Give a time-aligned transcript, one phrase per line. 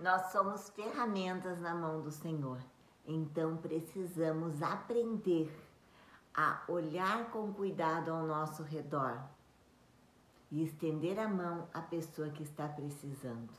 [0.00, 2.58] Nós somos ferramentas na mão do Senhor.
[3.04, 5.54] Então precisamos aprender
[6.34, 9.20] a olhar com cuidado ao nosso redor
[10.50, 13.52] e estender a mão à pessoa que está precisando.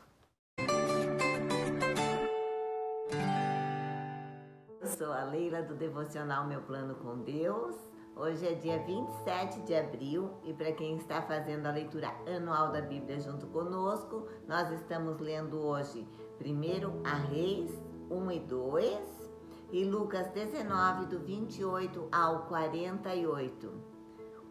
[4.82, 7.91] Eu sou a Leila do Devocional Meu Plano com Deus.
[8.16, 12.82] Hoje é dia 27 de abril e para quem está fazendo a leitura anual da
[12.82, 16.06] Bíblia junto conosco, nós estamos lendo hoje
[16.38, 17.72] primeiro a Reis
[18.10, 19.32] 1 e 2
[19.72, 23.72] e Lucas 19 do 28 ao 48.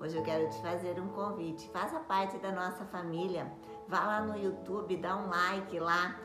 [0.00, 1.68] Hoje eu quero te fazer um convite.
[1.68, 3.52] Faça parte da nossa família.
[3.86, 6.18] Vá lá no YouTube, dá um like lá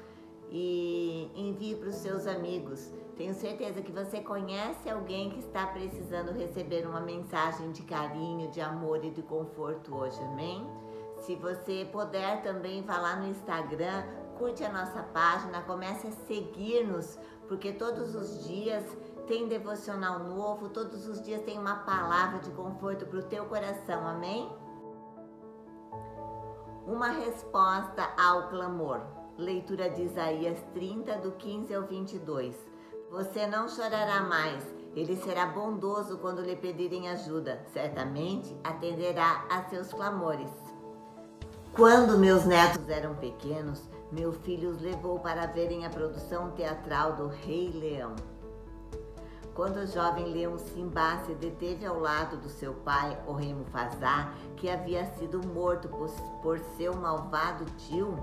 [0.57, 2.89] e envie para os seus amigos.
[3.17, 8.61] Tenho certeza que você conhece alguém que está precisando receber uma mensagem de carinho, de
[8.61, 10.65] amor e de conforto hoje, amém?
[11.17, 14.05] Se você puder também, vá lá no Instagram,
[14.37, 18.85] curte a nossa página, comece a seguir-nos, porque todos os dias
[19.27, 24.07] tem devocional novo, todos os dias tem uma palavra de conforto para o teu coração,
[24.07, 24.49] amém?
[26.87, 29.24] Uma resposta ao clamor.
[29.37, 32.55] Leitura de Isaías 30, do 15 ao 22.
[33.11, 34.63] Você não chorará mais.
[34.95, 37.61] Ele será bondoso quando lhe pedirem ajuda.
[37.73, 40.49] Certamente atenderá a seus clamores.
[41.73, 47.27] Quando meus netos eram pequenos, meu filho os levou para verem a produção teatral do
[47.27, 48.15] Rei Leão.
[49.53, 54.29] Quando o jovem leão Simba se deteve ao lado do seu pai, o rei Mufasa,
[54.57, 56.09] que havia sido morto por,
[56.41, 58.17] por seu malvado tio,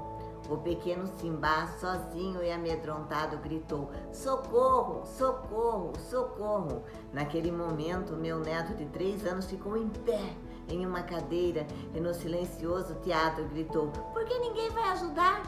[0.53, 6.83] o pequeno Simba, sozinho e amedrontado, gritou: Socorro, socorro, socorro!
[7.13, 10.37] Naquele momento, meu neto de três anos ficou em pé
[10.69, 15.43] em uma cadeira e no silencioso teatro gritou: Por que ninguém vai ajudar?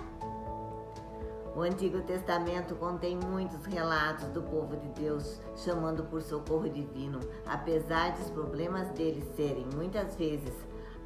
[1.57, 8.11] O Antigo Testamento contém muitos relatos do povo de Deus chamando por socorro divino, apesar
[8.17, 10.53] dos problemas deles serem muitas vezes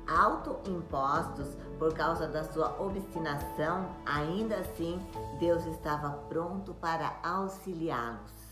[0.09, 4.99] autoimpostos por causa da sua obstinação, ainda assim
[5.39, 8.49] Deus estava pronto para auxiliá-los.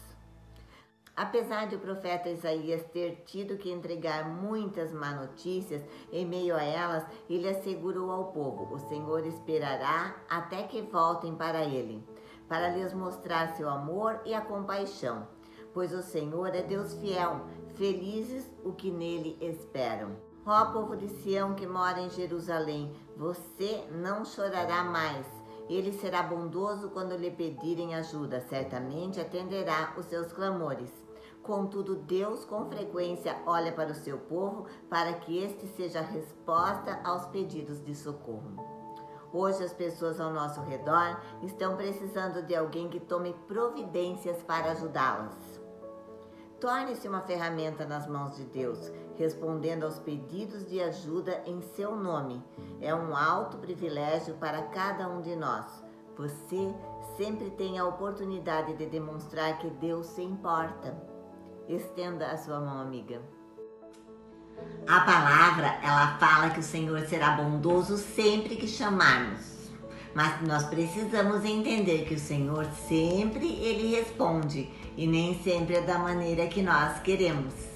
[1.16, 6.62] Apesar de o profeta Isaías ter tido que entregar muitas má notícias, em meio a
[6.62, 12.06] elas, ele assegurou ao povo: O Senhor esperará até que voltem para ele,
[12.46, 15.26] para lhes mostrar seu amor e a compaixão.
[15.72, 17.46] Pois o Senhor é Deus fiel,
[17.76, 20.35] felizes o que nele esperam.
[20.48, 25.26] Ó povo de Sião que mora em Jerusalém, você não chorará mais.
[25.68, 30.92] Ele será bondoso quando lhe pedirem ajuda, certamente atenderá os seus clamores.
[31.42, 37.00] Contudo, Deus com frequência olha para o seu povo para que este seja a resposta
[37.02, 38.54] aos pedidos de socorro.
[39.32, 45.55] Hoje, as pessoas ao nosso redor estão precisando de alguém que tome providências para ajudá-las.
[46.60, 52.42] Torne-se uma ferramenta nas mãos de Deus, respondendo aos pedidos de ajuda em seu nome.
[52.80, 55.84] É um alto privilégio para cada um de nós.
[56.16, 56.74] Você
[57.16, 60.96] sempre tem a oportunidade de demonstrar que Deus se importa.
[61.68, 63.20] Estenda a sua mão, amiga.
[64.88, 69.55] A palavra, ela fala que o Senhor será bondoso sempre que chamarmos.
[70.16, 74.66] Mas nós precisamos entender que o Senhor sempre ele responde
[74.96, 77.75] e nem sempre é da maneira que nós queremos.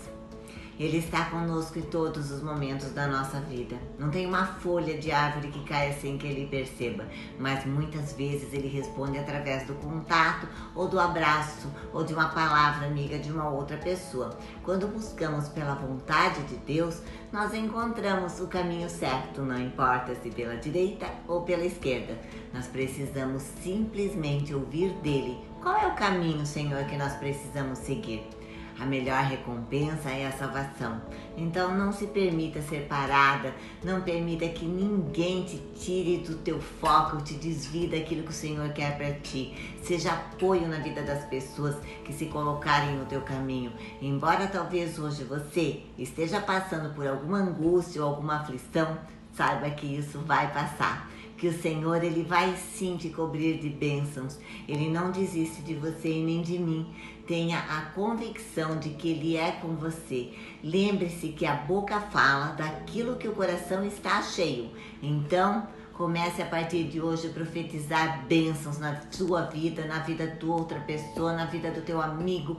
[0.81, 3.77] Ele está conosco em todos os momentos da nossa vida.
[3.99, 7.05] Não tem uma folha de árvore que caia sem que ele perceba,
[7.39, 12.87] mas muitas vezes ele responde através do contato ou do abraço ou de uma palavra
[12.87, 14.31] amiga de uma outra pessoa.
[14.63, 20.57] Quando buscamos pela vontade de Deus, nós encontramos o caminho certo, não importa se pela
[20.57, 22.19] direita ou pela esquerda.
[22.55, 25.45] Nós precisamos simplesmente ouvir dele.
[25.61, 28.40] Qual é o caminho, Senhor, que nós precisamos seguir?
[28.81, 31.03] A melhor recompensa é a salvação.
[31.37, 33.55] Então não se permita ser parada,
[33.85, 38.71] não permita que ninguém te tire do teu foco, te desvie daquilo que o Senhor
[38.71, 39.55] quer para ti.
[39.83, 43.71] Seja apoio na vida das pessoas que se colocarem no teu caminho.
[44.01, 48.99] Embora talvez hoje você esteja passando por alguma angústia ou alguma aflição,
[49.35, 51.07] saiba que isso vai passar
[51.41, 54.39] que o Senhor ele vai sim te cobrir de bênçãos.
[54.69, 56.87] Ele não desiste de você e nem de mim.
[57.27, 60.35] Tenha a convicção de que ele é com você.
[60.63, 64.71] Lembre-se que a boca fala daquilo que o coração está cheio.
[65.03, 70.47] Então, Comece a partir de hoje a profetizar bênçãos na sua vida, na vida de
[70.47, 72.57] outra pessoa, na vida do teu amigo,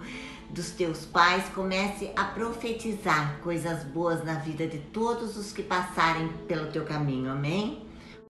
[0.51, 1.49] dos teus pais.
[1.49, 7.31] Comece a profetizar coisas boas na vida de todos os que passarem pelo teu caminho.
[7.31, 7.90] Amém?